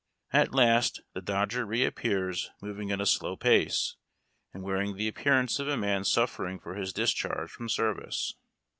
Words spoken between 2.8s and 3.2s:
at a